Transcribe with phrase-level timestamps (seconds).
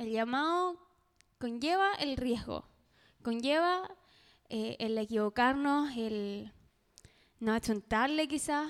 [0.00, 0.78] El llamado
[1.36, 2.64] conlleva el riesgo,
[3.22, 3.86] conlleva
[4.48, 6.50] eh, el equivocarnos, el
[7.38, 8.66] no achuntarle quizás.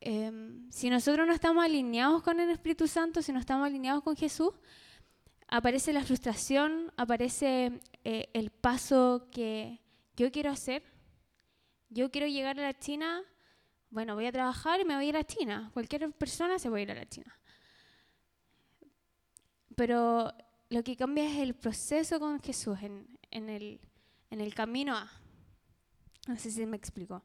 [0.00, 4.16] Em, si nosotros no estamos alineados con el Espíritu Santo, si no estamos alineados con
[4.16, 4.50] Jesús,
[5.46, 9.80] aparece la frustración, aparece eh, el paso que
[10.16, 10.82] yo quiero hacer.
[11.88, 13.22] Yo quiero llegar a la China,
[13.90, 15.70] bueno, voy a trabajar y me voy a ir a China.
[15.72, 17.38] Cualquier persona se a ir a la China.
[19.76, 20.32] Pero
[20.70, 23.80] lo que cambia es el proceso con Jesús, en, el,
[24.30, 25.10] en el camino a.
[26.26, 27.22] No sé si me explico.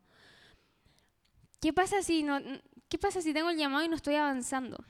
[1.61, 2.39] ¿Qué pasa si no,
[2.87, 4.83] qué pasa si tengo el llamado y no estoy avanzando?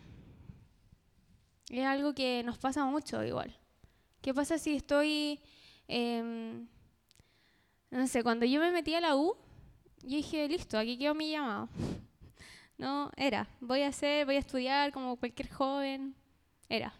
[1.69, 3.55] Es algo que nos pasa mucho igual.
[4.21, 5.39] ¿Qué pasa si estoy,
[5.87, 6.67] em,
[7.91, 9.35] no sé, cuando yo me metí a la U,
[10.01, 11.69] yo dije, listo, aquí quedó mi llamado.
[12.77, 16.15] No, era, voy a hacer, voy a estudiar como cualquier joven,
[16.69, 16.93] era.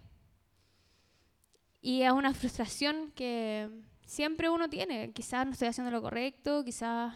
[1.82, 3.70] Y es una frustración que
[4.06, 5.12] siempre uno tiene.
[5.14, 7.16] Quizás no estoy haciendo lo correcto, quizás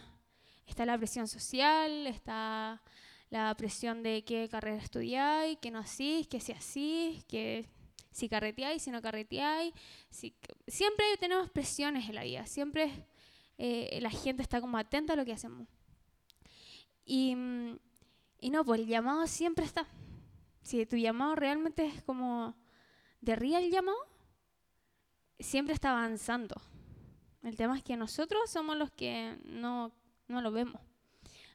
[0.65, 2.81] está la presión social, está
[3.29, 7.67] la presión de qué carrera estudiáis, que no así, que si así, que
[8.11, 9.73] si carreteáis, si no carreteáis.
[10.09, 10.35] Si,
[10.67, 13.07] siempre tenemos presiones en la vida, siempre
[13.57, 15.67] eh, la gente está como atenta a lo que hacemos.
[17.05, 17.35] Y,
[18.39, 19.87] y no, pues el llamado siempre está.
[20.61, 22.55] Si tu llamado realmente es como
[23.19, 23.97] de real llamado,
[25.39, 26.55] siempre está avanzando.
[27.43, 29.91] El tema es que nosotros somos los que no,
[30.27, 30.81] no lo vemos.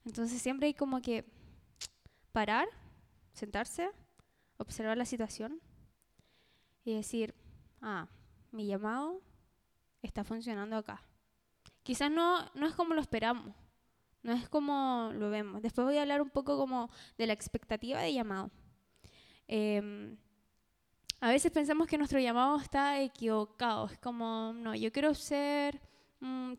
[0.04, 1.24] Entonces siempre hay como que
[2.32, 2.68] parar,
[3.32, 3.90] sentarse,
[4.58, 5.60] observar la situación
[6.84, 7.34] y decir,
[7.80, 8.08] ah,
[8.50, 9.20] mi llamado
[10.02, 11.02] está funcionando acá.
[11.82, 13.54] Quizás no, no es como lo esperamos,
[14.22, 15.62] no es como lo vemos.
[15.62, 18.50] Después voy a hablar un poco como de la expectativa de llamado.
[19.46, 20.16] Em,
[21.20, 23.86] a veces pensamos que nuestro llamado está equivocado.
[23.86, 25.80] Es como, no, yo quiero ser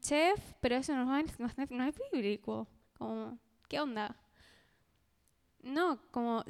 [0.01, 2.67] chef, pero eso no es, no es, no es bíblico.
[2.97, 4.15] Como, ¿qué onda?
[5.61, 6.43] No, como,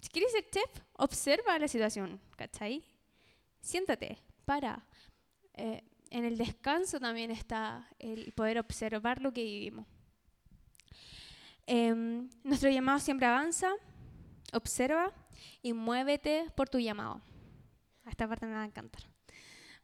[0.00, 2.84] si quieres ser chef, observa la situación, ¿cachai?
[3.60, 4.84] Siéntate, para.
[5.54, 9.86] Eh, en el descanso también está el poder observar lo que vivimos.
[11.66, 13.72] Em, nuestro llamado siempre avanza,
[14.52, 15.12] observa
[15.62, 17.20] y muévete por tu llamado.
[18.06, 19.02] Esta parte me va a encantar.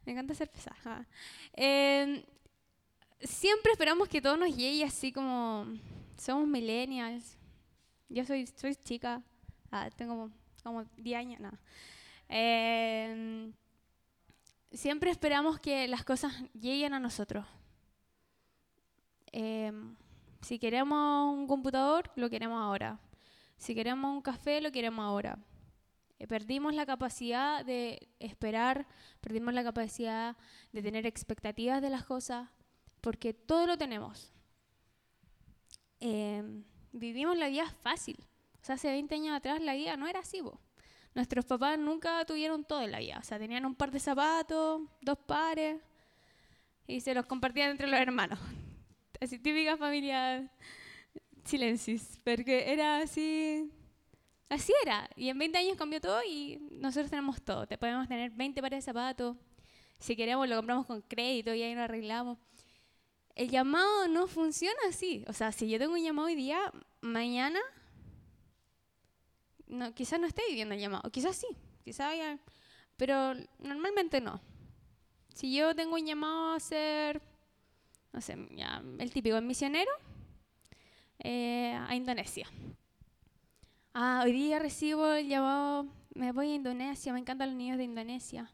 [0.05, 1.07] Me encanta ser pesada.
[1.53, 2.23] Em,
[3.21, 5.65] siempre esperamos que todo nos llegue así como
[6.17, 7.37] somos millennials,
[8.09, 9.21] yo soy, soy chica,
[9.71, 10.31] ah, tengo
[10.63, 11.51] como 10 años, no.
[12.27, 13.53] Em,
[14.71, 17.45] siempre esperamos que las cosas lleguen a nosotros.
[19.31, 19.95] Em,
[20.41, 22.99] si queremos un computador, lo queremos ahora.
[23.59, 25.37] Si queremos un café, lo queremos ahora.
[26.17, 28.87] Eh, perdimos la capacidad de esperar,
[29.19, 30.37] perdimos la capacidad
[30.71, 32.49] de tener expectativas de las cosas,
[33.01, 34.33] porque todo lo tenemos.
[35.99, 36.41] Eh,
[36.93, 38.25] vivimos la vida fácil.
[38.61, 40.41] O sea, hace 20 años atrás la vida no era así,
[41.13, 43.17] Nuestros papás nunca tuvieron todo en la vida.
[43.19, 45.81] O sea, tenían un par de zapatos, dos pares,
[46.87, 48.39] y se los compartían entre los hermanos.
[49.19, 50.49] Así, típica familia
[51.49, 53.71] silencis, porque era así,
[54.49, 55.09] así era.
[55.15, 57.67] Y en 20 años cambió todo y nosotros tenemos todo.
[57.67, 59.35] Te podemos tener 20 pares de zapatos.
[59.99, 62.37] Si queremos, lo compramos con crédito y ahí lo arreglamos
[63.39, 65.23] el llamado no funciona así.
[65.29, 66.59] O sea, si yo tengo un llamado hoy día,
[66.99, 67.61] mañana,
[69.67, 71.09] no, quizás no esté viviendo el llamado.
[71.09, 71.47] Quizás sí,
[71.85, 72.37] quizás haya,
[72.97, 74.41] pero normalmente no.
[75.33, 77.21] Si yo tengo un llamado a ser,
[78.11, 79.91] no sé, el típico, misionero,
[81.19, 82.47] eh, a Indonesia.
[83.93, 87.83] Ah, hoy día recibo el llamado, me voy a Indonesia, me encantan los niños de
[87.83, 88.53] Indonesia.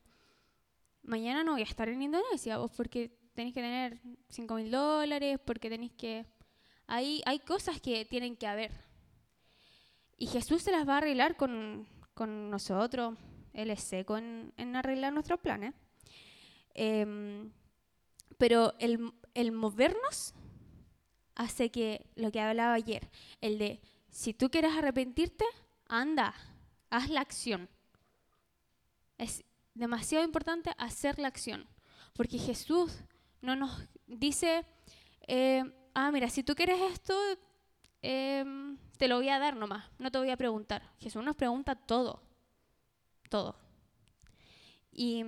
[1.04, 4.00] Mañana no voy a estar en Indonesia, vos porque tenéis que tener
[4.30, 6.26] 5 mil dólares, porque tenéis que...
[6.88, 8.72] Hay, hay cosas que tienen que haber.
[10.18, 13.16] Y Jesús se las va a arreglar con, con nosotros.
[13.54, 15.74] Él es seco en, en arreglar nuestros planes.
[16.74, 17.52] Em,
[18.38, 20.34] pero el, el movernos
[21.36, 23.10] hace que lo que hablaba ayer,
[23.42, 25.46] el de si tú quieres arrepentirte,
[25.88, 26.34] anda,
[26.90, 27.70] haz la acción.
[29.18, 29.44] Es
[29.74, 31.68] demasiado importante hacer la acción,
[32.14, 32.94] porque Jesús
[33.42, 33.72] no nos
[34.08, 34.66] dice,
[35.28, 37.14] eh, ah, mira, si tú quieres esto,
[38.02, 40.82] em, te lo voy a dar nomás, no te voy a preguntar.
[41.00, 42.22] Jesús nos pregunta todo,
[43.30, 43.56] todo.
[44.92, 45.24] Y,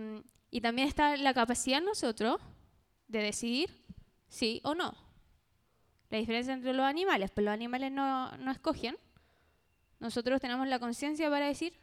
[0.50, 2.39] y también está la capacidad en nosotros
[3.07, 3.83] de decidir
[4.30, 5.06] sí o no.
[6.09, 8.98] La diferencia entre los animales, pues los animales no, no escogen.
[10.00, 11.74] Nosotros tenemos la conciencia para decir,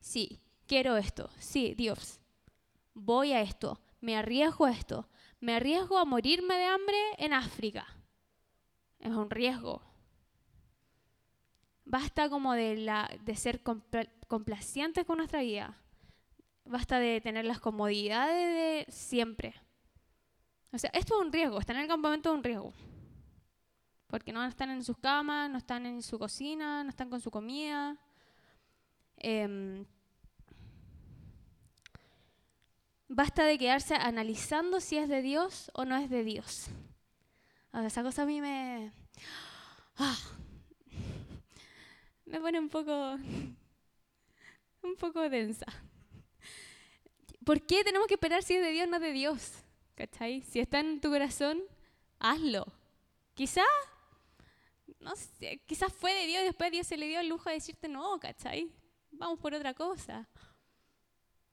[0.00, 1.30] sí, quiero esto.
[1.38, 2.20] Sí, Dios,
[2.94, 5.08] voy a esto, me arriesgo a esto,
[5.40, 7.86] me arriesgo a morirme de hambre en África.
[8.98, 9.82] Es un riesgo.
[11.84, 13.62] Basta como de, la, de ser
[14.28, 15.76] complacientes con nuestra vida.
[16.64, 19.54] Basta de tener las comodidades de siempre.
[20.72, 22.72] O sea, esto es un riesgo, estar en el campamento es un riesgo.
[24.10, 27.30] Porque no están en sus camas, no están en su cocina, no están con su
[27.30, 27.96] comida.
[29.16, 29.84] Em,
[33.08, 36.66] basta de quedarse analizando si es de Dios o no es de Dios.
[37.72, 38.92] esa cosa a mí me...
[39.96, 40.18] Ah,
[42.24, 43.16] me pone un poco...
[44.82, 45.66] un poco densa.
[47.44, 49.52] ¿Por qué tenemos que esperar si es de Dios o no es de Dios?
[49.94, 50.42] ¿Cachai?
[50.42, 51.60] Si está en tu corazón,
[52.18, 52.66] hazlo.
[53.34, 53.64] Quizá,
[55.00, 57.56] no sé, quizás fue de Dios y después Dios se le dio el lujo de
[57.56, 58.70] decirte no, ¿cachai?
[59.10, 60.28] Vamos por otra cosa.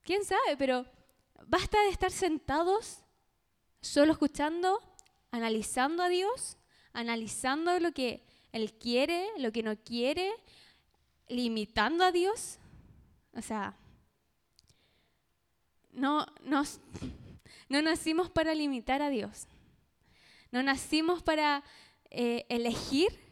[0.04, 0.56] ¿Quién sabe?
[0.58, 0.86] Pero
[1.48, 3.00] basta de estar sentados
[3.82, 4.82] solo escuchando,
[5.32, 6.58] analizando a Dios,
[6.94, 10.32] analizando lo que Él quiere, lo que no quiere,
[11.30, 12.60] limitando a Dios.
[13.34, 13.78] O sea,
[15.92, 16.80] no, nos,
[17.70, 19.48] no nacimos para limitar a Dios.
[20.52, 21.64] No nacimos para
[22.10, 23.27] eh, elegir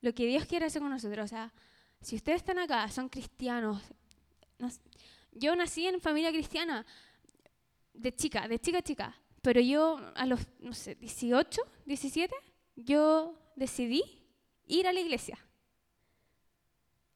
[0.00, 1.24] lo que Dios quiere hacer con nosotros.
[1.24, 1.52] O sea,
[2.00, 3.82] si ustedes están acá, son cristianos.
[5.32, 6.86] yo nací en familia cristiana
[7.94, 9.16] de chica, de chica chica.
[9.42, 12.34] Pero yo a los, no sé, 18, 17,
[12.76, 14.02] yo decidí
[14.66, 15.38] ir a la iglesia.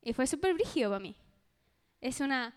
[0.02, 1.16] Y fue súper brígido para mí.
[2.00, 2.54] Es una,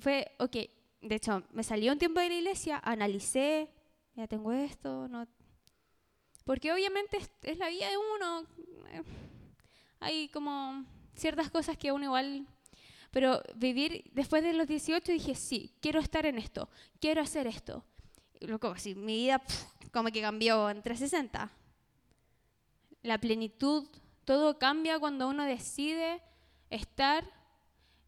[0.00, 0.56] fue, ok,
[1.02, 3.70] de hecho, me salió un tiempo de la iglesia, analicé,
[4.14, 5.26] ya tengo esto, no.
[6.44, 8.46] Porque obviamente es, la vida de uno.
[10.00, 12.46] Hay como ciertas cosas que uno igual.
[13.10, 16.68] Pero vivir después de los 18 dije, sí, quiero estar en esto,
[17.00, 17.84] quiero hacer esto.
[18.40, 19.42] Luego, así, mi vida
[19.92, 21.50] como que cambió en 360.
[23.02, 23.86] La plenitud,
[24.24, 26.22] todo cambia cuando uno decide
[26.70, 27.24] estar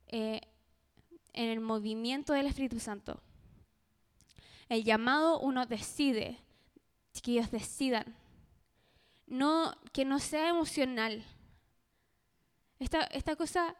[0.06, 0.40] eh,
[1.32, 3.20] en el movimiento del Espíritu Santo.
[4.68, 6.38] El llamado uno decide,
[7.22, 8.16] que ellos decidan.
[9.26, 11.24] No, que no sea emocional.
[12.82, 13.76] Esta, cosa,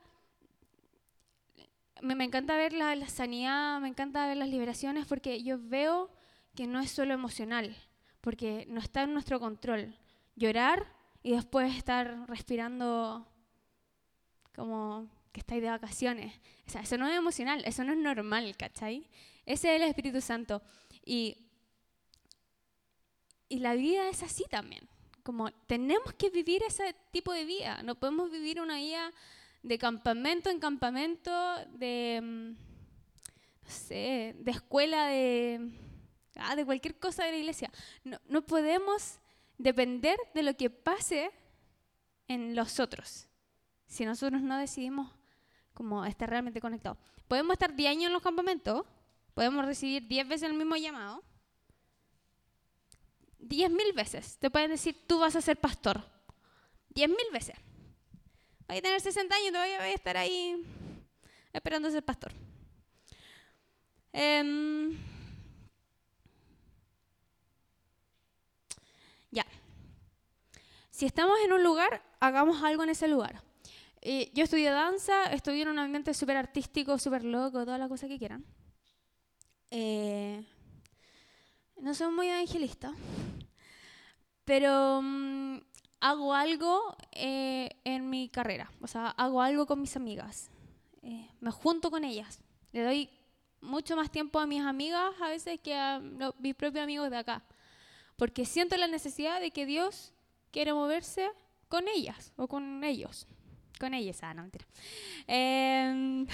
[2.01, 6.11] me, encanta ver la, la, sanidad, me encanta ver las liberaciones porque yo veo
[6.55, 7.77] que no es solo emocional,
[8.21, 9.97] porque no está en nuestro control.
[10.37, 10.87] Llorar
[11.23, 13.27] y después estar respirando
[14.55, 16.41] como que estáis de vacaciones.
[16.67, 19.09] O sea, eso no es emocional, eso no es normal, ¿cachai?
[19.47, 20.63] Ese es el Espíritu Santo.
[21.05, 21.49] Y,
[23.49, 24.89] y la vida es así también.
[25.23, 27.83] Como tenemos que vivir ese tipo de vida.
[27.83, 29.13] No podemos vivir una vida
[29.63, 31.31] de campamento en campamento,
[31.75, 32.49] de, mm,
[33.63, 35.71] no sé, de escuela, de,
[36.37, 37.71] ah, de cualquier cosa de la iglesia.
[38.05, 39.21] No, no podemos
[39.59, 41.31] depender de lo que pase
[42.27, 43.29] en los otros.
[43.87, 45.13] Si nosotros no decidimos
[45.75, 46.99] como estar realmente conectado.
[47.29, 48.85] Podemos estar 10 años en los campamentos,
[49.35, 51.23] podemos recibir 10 veces el mismo llamado,
[53.43, 56.03] 10.000 veces te pueden decir, tú vas a ser pastor.
[56.95, 57.57] 10.000 veces.
[58.69, 60.65] Vas a tener 60 años y todavía voy a estar ahí
[61.53, 62.33] esperando ser pastor.
[64.13, 64.97] Em,
[69.31, 69.47] ya.
[70.91, 73.43] Si estamos en un lugar, hagamos algo en ese lugar.
[74.01, 78.09] Eh, yo estudié danza, estudié en un ambiente súper artístico, súper loco, toda la cosa
[78.09, 78.45] que quieran.
[79.71, 80.45] Eh,
[81.81, 82.93] no soy muy evangelista,
[84.53, 85.61] pero mm,
[86.01, 90.51] hago algo eh, en mi carrera, o sea, hago algo con mis amigas,
[91.41, 92.39] me junto con ellas,
[92.73, 93.11] le doy
[93.63, 96.03] mucho más tiempo a mis amigas a veces que a
[96.39, 97.43] mis propios amigos de acá,
[98.17, 100.13] porque siento la necesidad de que Dios
[100.51, 101.31] quiere moverse
[101.71, 103.27] con ellas o con ellos
[103.81, 104.13] con ella.
[104.21, 104.67] Ah, no, mentira.
[105.29, 106.27] Eh,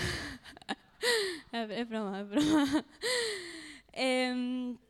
[1.53, 2.85] es broma, es broma.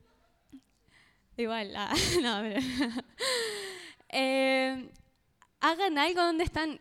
[1.38, 2.42] Igual, ah, no,
[4.08, 4.90] eh,
[5.60, 6.80] hagan algo donde están.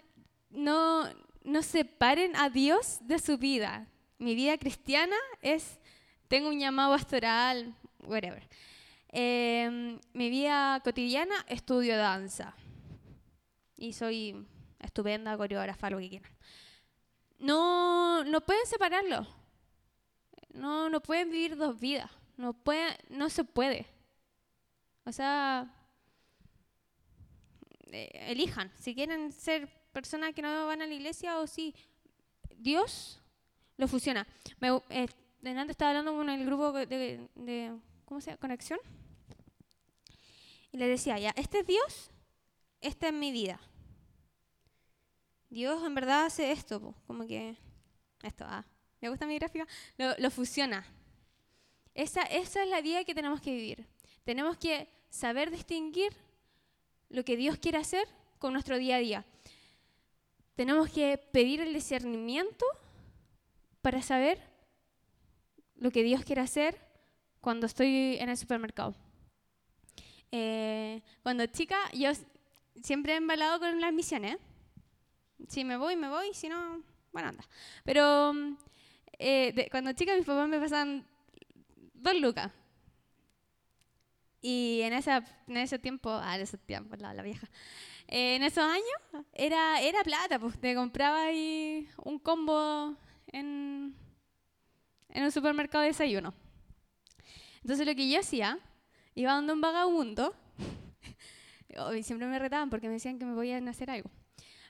[0.49, 1.07] No,
[1.43, 3.87] no separen a Dios de su vida.
[4.17, 5.79] Mi vida cristiana es,
[6.27, 8.49] tengo un llamado pastoral, whatever.
[9.09, 12.55] Eh, mi vida cotidiana, estudio danza.
[13.77, 14.43] Y soy
[14.79, 16.31] estupenda, coreógrafa, lo que quieran.
[17.37, 19.27] No, no pueden separarlo.
[20.55, 22.09] No, no pueden vivir dos vidas.
[22.37, 23.85] No, puede, no se puede.
[25.07, 25.73] O sea,
[27.93, 28.69] eh, elijan.
[28.77, 31.73] Si quieren ser personas que no van a la iglesia o si
[32.57, 33.21] Dios
[33.77, 34.27] lo fusiona.
[34.59, 35.07] Me, eh,
[35.69, 38.41] estaba hablando con el grupo de, ¿cómo se llama?
[38.41, 38.79] Conexión.
[40.73, 42.11] Y le decía, ya, este es Dios,
[42.81, 43.61] esta es mi vida.
[45.49, 47.55] Dios en verdad hace esto, como que,
[48.23, 48.65] esto, ah,
[48.99, 50.85] me gusta mi gráfica, lo, fusiona.
[51.93, 53.87] Esa, esa es la vida que tenemos que vivir.
[54.25, 56.13] Tenemos que saber distinguir
[57.09, 58.07] lo que Dios quiere hacer
[58.39, 59.25] con nuestro día a día.
[60.55, 62.65] Tenemos que pedir el discernimiento
[63.81, 64.39] para saber
[65.75, 66.79] lo que Dios quiere hacer
[67.41, 68.95] cuando estoy en el supermercado.
[70.31, 72.11] Eh, cuando chica, yo
[72.81, 74.37] siempre he embalado con las misiones.
[75.47, 77.43] Si me voy, me voy, si no, bueno, anda.
[77.83, 78.33] Pero
[79.19, 81.05] eh, cuando chica mis papás me pasaban
[81.93, 82.51] dos lucas.
[84.41, 87.49] Y en, esa, en ese tiempo, ah, en ese tiempo, la, la vieja,
[88.07, 92.95] eh, en esos años era, era plata, pues te compraba ahí un combo
[93.27, 93.95] en,
[95.09, 96.33] en un supermercado de desayuno.
[97.61, 98.59] Entonces lo que yo hacía,
[99.13, 100.33] iba dando un vagabundo,
[101.97, 104.09] y siempre me retaban porque me decían que me a hacer algo,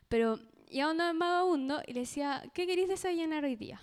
[0.07, 3.79] pero iba dando un vagabundo y le decía, ¿qué queréis desayunar hoy día?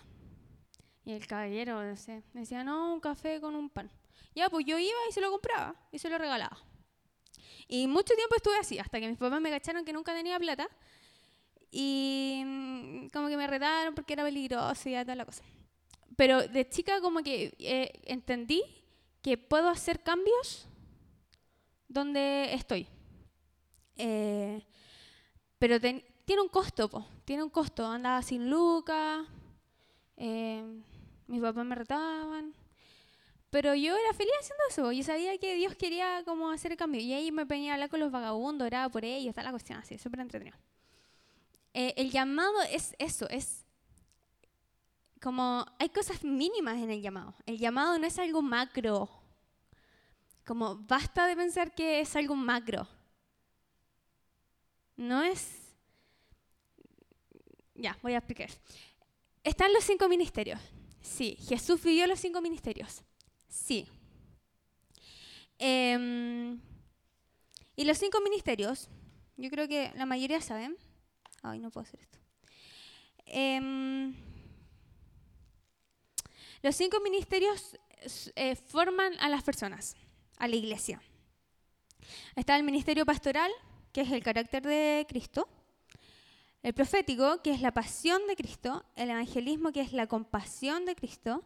[1.04, 3.90] Y el caballero, no sé, decía, no, un café con un pan.
[4.34, 6.58] Ya, pues yo iba y se lo compraba y se lo regalaba.
[7.68, 10.68] Y mucho tiempo estuve así, hasta que mis papás me cacharon que nunca tenía plata.
[11.70, 15.42] Y mm, como que me retaron porque era peligroso y toda la cosa.
[16.16, 18.62] Pero de chica como que eh, entendí
[19.22, 20.68] que puedo hacer cambios
[21.88, 22.86] donde estoy.
[23.96, 24.62] Eh,
[25.58, 27.86] pero tiene un costo, tiene un costo.
[27.86, 29.26] Andaba sin lucas,
[30.16, 30.62] eh,
[31.26, 32.54] mis papás me retaban.
[33.54, 34.90] Pero yo era feliz haciendo eso.
[34.90, 37.00] Yo sabía que Dios quería como hacer cambio.
[37.00, 39.78] Y ahí me venía a hablar con los vagabundos, oraba por ellos, está la cuestión
[39.78, 40.58] así, súper entretenido.
[41.72, 43.64] Eh, el llamado es eso, es
[45.22, 47.32] como hay cosas mínimas en el llamado.
[47.46, 49.08] El llamado no es algo macro.
[50.44, 52.88] Como basta de pensar que es algo macro.
[54.96, 55.76] No es...
[57.76, 58.50] Ya, voy a explicar.
[59.44, 60.58] Están los cinco ministerios.
[61.00, 63.04] Sí, Jesús vivió los cinco ministerios.
[63.54, 63.86] Sí.
[65.58, 66.60] Em,
[67.76, 68.88] y los cinco ministerios,
[69.36, 70.76] yo creo que la mayoría saben.
[71.40, 72.18] Ay, no puedo hacer esto.
[73.26, 74.12] Em,
[76.62, 77.78] los cinco ministerios
[78.34, 79.94] eh, forman a las personas,
[80.36, 81.00] a la iglesia.
[82.34, 83.52] Está el ministerio pastoral,
[83.92, 85.48] que es el carácter de Cristo.
[86.60, 88.84] El profético, que es la pasión de Cristo.
[88.96, 91.44] El evangelismo, que es la compasión de Cristo.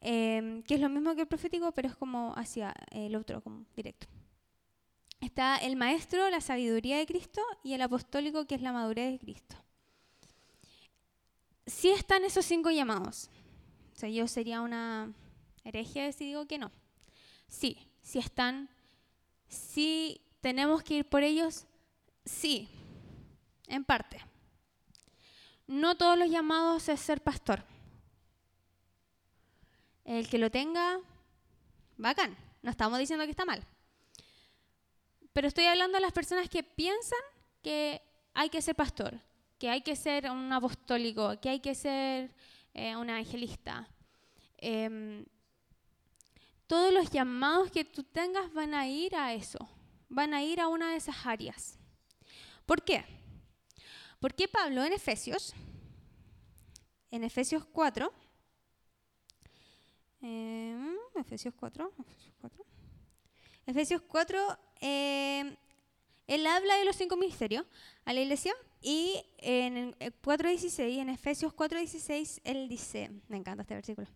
[0.00, 3.66] Em, que es lo mismo que el profético, pero es como hacia el otro, como
[3.76, 4.06] directo.
[5.20, 9.18] Está el maestro, la sabiduría de Cristo, y el apostólico, que es la madurez de
[9.18, 9.56] Cristo.
[11.66, 13.28] Sí están esos cinco llamados.
[14.02, 15.12] O yo sería una
[15.62, 16.72] hereje si digo que no.
[17.48, 18.70] Sí, sí están.
[19.48, 21.66] Sí tenemos que ir por ellos.
[22.24, 22.68] Sí,
[23.66, 24.20] en parte.
[25.66, 27.64] No todos los llamados es ser pastor.
[30.10, 30.98] El que lo tenga,
[31.96, 32.36] bacán.
[32.62, 33.64] No estamos diciendo que está mal.
[35.32, 37.20] Pero estoy hablando de las personas que piensan
[37.62, 38.02] que
[38.34, 39.20] hay que ser pastor,
[39.56, 42.34] que hay que ser un apostólico, que hay que ser
[42.74, 43.86] eh, un evangelista.
[44.56, 45.24] Em,
[46.66, 49.60] todos los llamados que tú tengas van a ir a eso,
[50.08, 51.78] van a ir a una de esas áreas.
[52.66, 53.04] ¿Por qué?
[54.18, 55.54] Porque Pablo en Efesios,
[57.12, 58.12] en Efesios 4,
[60.20, 61.92] Em, Efesios 4.
[63.66, 64.58] Efesios 4.
[64.80, 65.56] Em,
[66.26, 67.66] él habla de los cinco ministerios
[68.04, 74.08] a la iglesia y en 4.16, en Efesios 4.16, él dice, me encanta este versículo,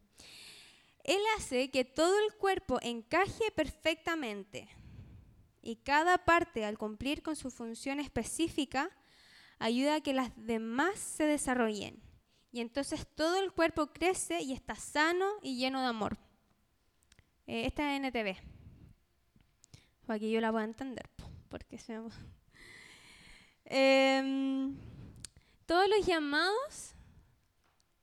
[1.02, 4.68] él hace que todo el cuerpo encaje perfectamente
[5.60, 8.90] y cada parte al cumplir con su función específica
[9.58, 12.00] ayuda a que las demás se desarrollen
[12.54, 16.16] y entonces todo el cuerpo crece y está sano y lleno de amor.
[17.48, 18.36] Eh, esta es NTV,
[20.06, 21.10] para que yo la pueda entender,
[21.48, 22.00] porque se
[23.64, 24.76] em,
[25.66, 26.94] todos los llamados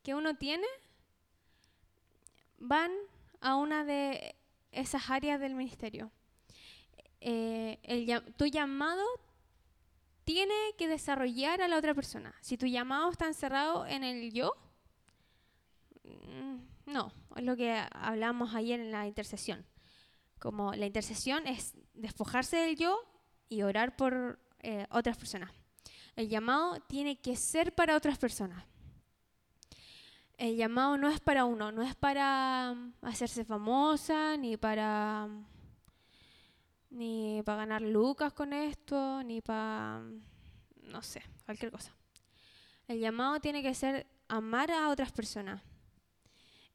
[0.04, 0.68] que uno tiene
[2.58, 2.92] van
[3.40, 4.36] a una de
[4.74, 6.12] esas áreas del ministerio.
[7.22, 9.06] Eh, tu llamado
[10.34, 12.34] tiene que desarrollar a la otra persona.
[12.40, 14.54] Si tu llamado está encerrado en el yo,
[16.06, 19.66] mm, no, es lo que hablamos ayer en la intercesión.
[20.40, 22.98] Como la intercesión es despojarse del yo
[23.50, 25.52] y orar por eh, otras personas.
[26.16, 28.64] El llamado tiene que ser para otras personas.
[30.38, 35.51] el llamado no es para uno, no es para mm, hacerse famosa, ni para mm,
[36.92, 40.04] ni para ganar lucas con esto, ni para
[40.92, 41.96] no sé, cualquier cosa.
[42.88, 45.62] El llamado tiene que ser amar a otras personas.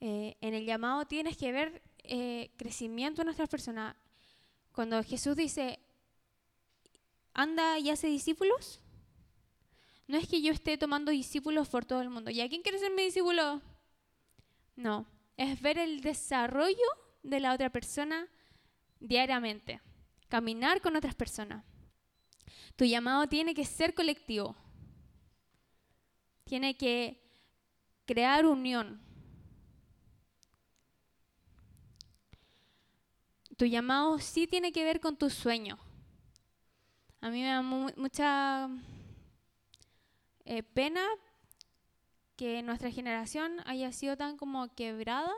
[0.00, 3.94] Eh, en el llamado tienes que ver eh, crecimiento en otras personas.
[4.72, 5.78] Cuando Jesús dice,
[7.32, 8.80] anda y hace discípulos,
[10.06, 12.30] no es que yo esté tomando discípulos por todo el mundo.
[12.30, 13.60] ¿Y a quién quiere ser mi discípulo?
[14.76, 15.06] No,
[15.36, 16.86] es ver el desarrollo
[17.22, 18.28] de la otra persona
[19.00, 19.80] diariamente,
[20.28, 21.64] caminar con otras personas.
[22.76, 24.54] Tu llamado tiene que ser colectivo,
[26.44, 27.22] tiene que
[28.04, 29.00] crear unión.
[33.56, 35.78] Tu llamado sí tiene que ver con tu sueño.
[37.22, 38.68] A mí me da mucha
[40.44, 41.02] eh, pena
[42.36, 45.32] que nuestra generación haya sido tan como quebrada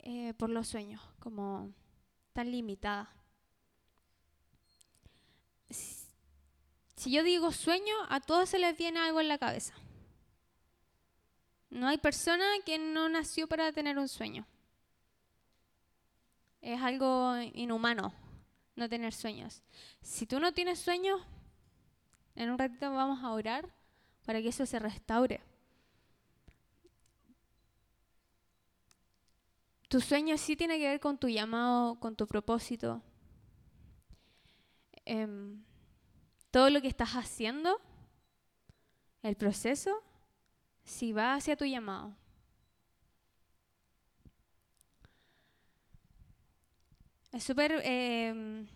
[0.00, 1.72] eh, por los sueños, como
[2.32, 3.14] tan limitada.
[7.02, 9.74] Si yo digo sueño, a todos se les viene algo en la cabeza.
[11.68, 14.46] No hay persona que no nació para tener un sueño.
[16.60, 18.14] Es algo inhumano
[18.76, 19.64] no tener sueños.
[20.00, 21.20] Si tú no tienes sueños,
[22.36, 23.68] en un ratito vamos a orar
[24.24, 25.40] para que eso se restaure.
[29.88, 33.02] Tu sueño sí tiene que ver con tu llamado, con tu propósito.
[35.04, 35.64] Em,
[36.52, 37.80] todo lo que estás haciendo,
[39.22, 39.90] el proceso,
[40.84, 42.14] si va hacia tu llamado.
[47.32, 48.66] Es súper eh,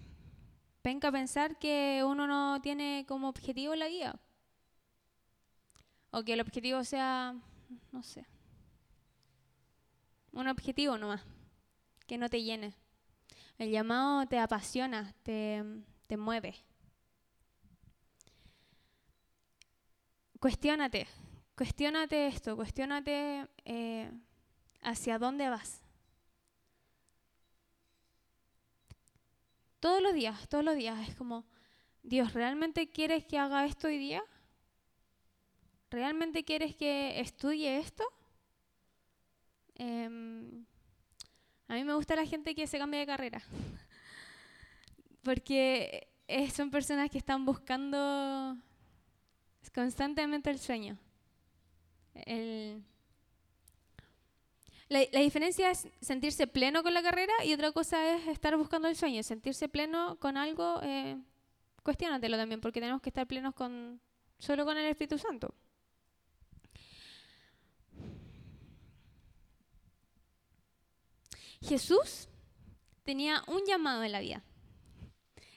[0.81, 4.19] penca pensar que uno no tiene como objetivo la guía.
[6.11, 7.35] O que el objetivo sea,
[7.93, 8.25] no sé,
[10.33, 11.23] un objetivo nomás,
[12.07, 12.75] que no te llene.
[13.59, 15.63] El llamado te apasiona, te,
[16.07, 16.55] te mueve.
[20.39, 21.07] Cuestiónate,
[21.57, 24.11] cuestiónate esto, cuestiónate eh,
[24.83, 25.81] hacia dónde vas.
[29.81, 31.09] Todos los días, todos los días.
[31.09, 31.47] Es como,
[32.03, 34.23] Dios, ¿realmente quieres que haga esto hoy día?
[35.91, 38.05] ¿Realmente quieres que estudie esto?
[39.75, 40.67] Em,
[41.69, 43.43] a mí me gusta la gente que se cambia de carrera.
[45.23, 46.09] Porque
[46.55, 48.59] son personas que están buscando
[49.71, 50.99] constantemente el sueño.
[52.15, 52.83] El,
[54.89, 58.97] la, diferencia es sentirse pleno con la carrera y otra cosa es estar buscando el
[58.97, 59.23] sueño.
[59.23, 61.17] Sentirse pleno con algo, eh,
[61.83, 64.01] cuestionatelo también, porque tenemos que estar plenos con
[64.39, 65.55] solo con el Espíritu Santo.
[71.63, 72.29] Jesús
[73.03, 74.45] tenía un llamado en la vida.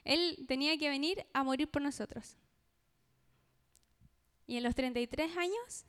[0.02, 2.36] Él tenía que venir a morir por nosotros.
[4.50, 5.86] Y en los 33 años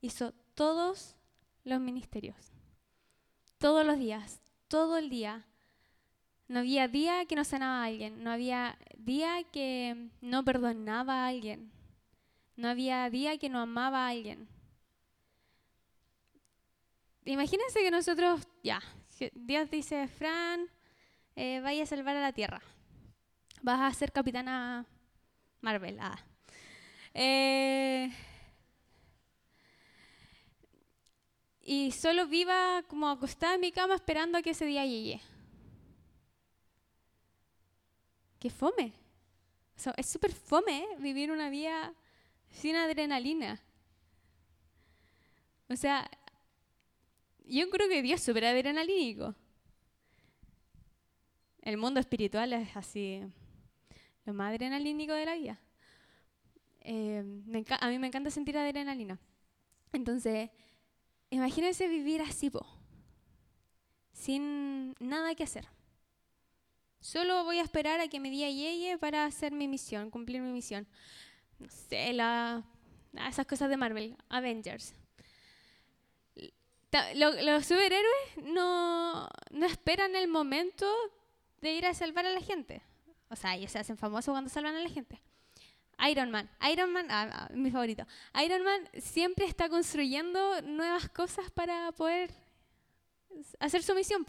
[0.00, 1.14] hizo todos
[1.62, 2.34] los ministerios.
[3.58, 5.46] Todos los días, todo el día.
[6.48, 11.28] No había día que no sanaba a alguien, no había día que no perdonaba a
[11.28, 11.70] alguien,
[12.56, 14.48] no había día que no amaba a alguien.
[17.24, 18.82] Imagínense que nosotros, ya,
[19.34, 20.68] Dios dice, Fran,
[21.36, 22.60] eh, vaya a salvar a la tierra.
[23.62, 24.86] Vas a ser capitana
[25.60, 25.98] Marvel.
[26.00, 26.18] Ah.
[27.20, 28.12] Eh,
[31.62, 35.20] y solo viva como acostada en mi cama esperando a que ese día llegue.
[38.38, 38.92] Qué fome.
[39.96, 40.86] es súper fome ¿eh?
[41.00, 41.92] vivir una vida
[42.52, 43.60] sin adrenalina.
[45.68, 46.08] O sea,
[47.46, 49.34] yo creo que Dios es súper adrenalínico.
[51.62, 53.24] El mundo espiritual es así,
[54.24, 55.60] lo más adrenalínico de la vida.
[56.80, 57.24] Eh,
[57.80, 59.18] a mí me encanta sentir adrenalina.
[59.92, 60.50] Entonces,
[61.30, 62.66] Imagínense vivir así, po,
[64.12, 65.68] sin nada que hacer.
[67.00, 70.50] Solo voy a esperar a que mi día llegue para hacer mi misión, cumplir mi
[70.50, 70.86] misión.
[71.58, 72.64] No sé, la,
[73.28, 74.94] esas cosas de Marvel, Avengers.
[77.14, 80.86] los superhéroes no, no esperan el momento
[81.60, 82.82] de ir a salvar a la gente.
[83.28, 85.20] O sea, ellos se hacen famosos cuando salvan a la gente.
[86.06, 86.48] Iron Man.
[86.70, 88.06] Iron Man, ah, ah, mi favorito.
[88.44, 92.30] Iron Man siempre está construyendo nuevas cosas para poder
[93.58, 94.24] hacer su misión.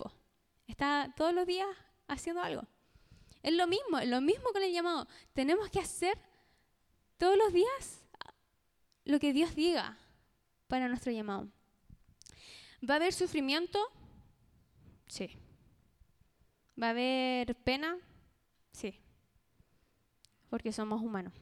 [0.67, 1.67] Está todos los días
[2.07, 2.63] haciendo algo.
[3.43, 5.07] Es lo mismo, lo mismo con el llamado.
[5.33, 6.17] Tenemos que hacer
[7.17, 8.05] todos los días
[9.05, 9.97] lo que Dios diga.
[10.67, 11.47] para nuestro llamado.
[12.87, 13.79] ¿Va a haber sufrimiento?
[15.07, 15.31] Sí.
[16.81, 17.97] ¿Va a haber pena?
[18.71, 18.99] Sí.
[20.49, 21.33] Porque somos humanos.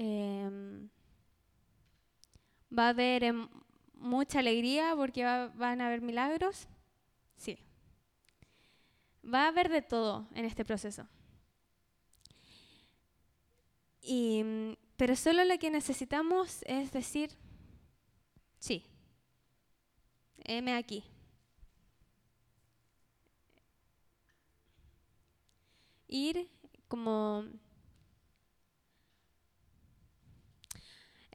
[0.00, 0.88] Em,
[2.70, 3.48] ¿Va a haber em,
[3.94, 6.68] mucha alegría porque van a haber milagros?
[7.36, 7.58] Sí.
[9.24, 11.06] Va a haber de todo en este proceso.
[14.96, 17.30] pero solo lo que necesitamos es decir,
[18.58, 18.84] sí,
[20.44, 21.04] heme aquí.
[26.08, 26.48] Ir
[26.88, 27.44] como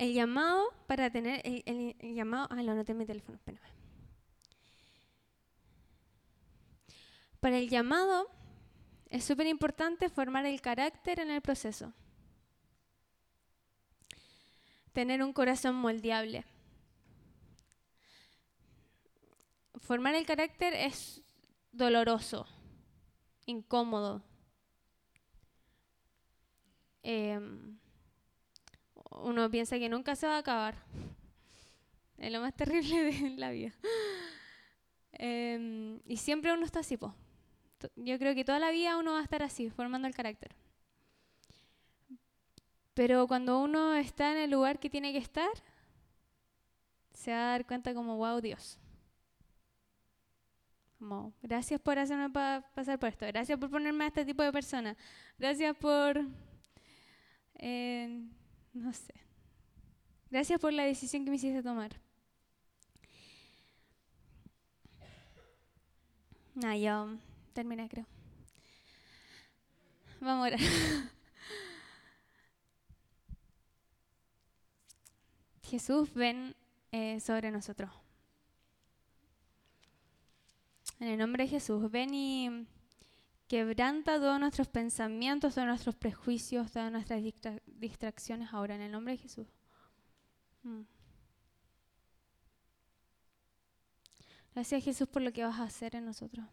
[0.03, 3.39] el llamado para tener el, llamado, ah, lo anoté en mi teléfono.
[7.39, 8.29] Para el llamado
[9.09, 11.93] es súper importante formar el carácter en el proceso.
[14.91, 16.45] Tener un corazón moldeable.
[19.79, 21.21] Formar el carácter es
[21.71, 22.45] doloroso,
[23.45, 24.23] incómodo.
[27.03, 27.77] Em,
[29.21, 30.75] uno piensa que nunca se va a acabar.
[32.17, 33.73] Es lo más terrible de la vida.
[35.13, 37.13] Em, y siempre uno está así, po.
[37.95, 40.55] Yo creo que toda la vida uno va a estar así, formando el carácter.
[42.93, 45.49] Pero cuando uno está en el lugar que tiene que estar,
[47.13, 48.79] se va a dar cuenta como, wow, Dios.
[50.97, 53.25] Como, gracias por hacerme pasar por esto.
[53.25, 54.95] Gracias por ponerme a este tipo de persona.
[55.37, 56.25] Gracias por...
[57.55, 58.25] Eh,
[58.73, 59.13] no sé.
[60.29, 61.91] Gracias por la decisión que me hiciste tomar.
[66.63, 67.07] Ah, ya
[67.53, 68.05] terminé, creo.
[70.19, 70.59] Vamos a orar.
[75.63, 76.55] Jesús, ven
[76.91, 77.91] eh, sobre nosotros.
[80.99, 82.67] En el nombre de Jesús, ven y
[83.47, 87.21] quebranta todos nuestros pensamientos, todos nuestros prejuicios, todas nuestras
[87.65, 89.47] distracciones ahora, en el nombre de Jesús.
[90.63, 90.81] Mm.
[94.53, 96.45] Gracias Jesús por lo que vas a hacer en nosotros.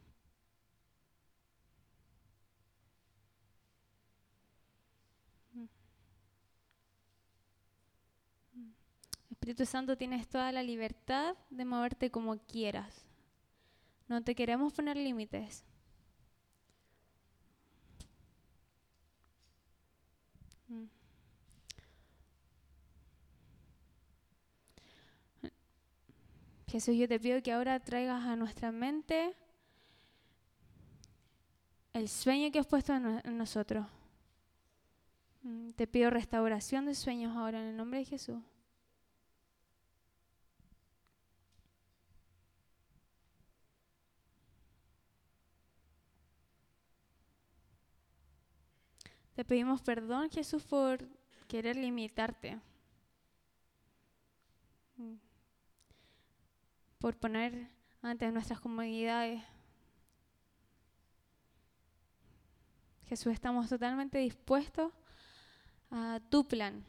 [5.52, 5.66] Mm.
[8.54, 8.72] Mm.
[9.30, 13.06] Espíritu Santo, tienes toda la libertad de moverte como quieras.
[14.08, 15.64] No te queremos poner límites.
[26.70, 29.34] Jesús, yo te pido que ahora traigas a nuestra mente
[31.92, 33.84] el sueño que has puesto en, nosotros.
[35.42, 38.38] Mm, te pido restauración de sueños ahora en el nombre de Jesús.
[49.34, 51.04] Te pedimos perdón, Jesús, por
[51.48, 52.60] querer limitarte.
[57.00, 57.68] Por poner
[58.02, 59.42] ante nuestras comunidades.
[63.06, 64.92] Jesús, estamos totalmente dispuestos
[65.90, 66.84] a tu plan.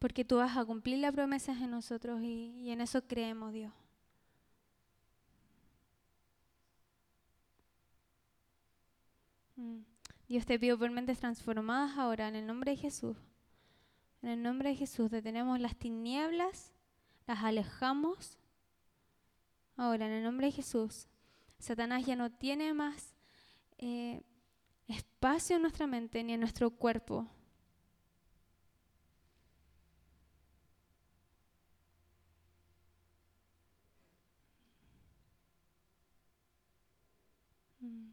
[0.00, 3.72] Porque tú vas a cumplir las promesas en nosotros y, y en eso creemos, Dios.
[9.56, 9.82] Mm.
[10.26, 13.16] Dios te pido por mentes transformadas ahora en el nombre de Jesús.
[14.22, 16.72] En el nombre de Jesús detenemos las tinieblas,
[17.26, 18.38] las alejamos.
[19.76, 21.08] Ahora, en el nombre de Jesús,
[21.58, 23.14] Satanás ya no tiene más
[23.78, 24.22] eh,
[24.88, 27.26] espacio en nuestra mente ni en nuestro cuerpo.
[37.80, 38.10] Mm.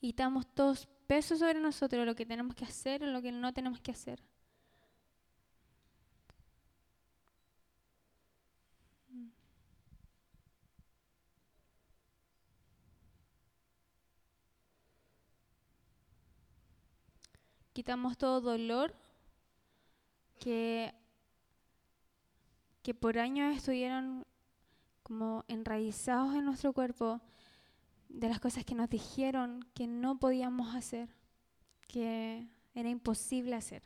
[0.00, 3.80] Y todos peso sobre nosotros, lo que tenemos que hacer o lo que no tenemos
[3.80, 4.22] que hacer.
[17.72, 18.92] Quitamos todo dolor
[20.40, 20.92] que,
[22.82, 24.26] que por años estuvieron
[25.04, 27.20] como enraizados en nuestro cuerpo
[28.08, 31.14] de las cosas que nos dijeron que no podíamos hacer,
[31.86, 33.82] que era imposible hacer.